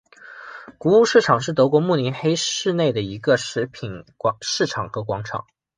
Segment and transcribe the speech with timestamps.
[0.79, 4.03] 谷物市场是德国慕尼黑市内一个食品
[4.41, 5.45] 市场和广场。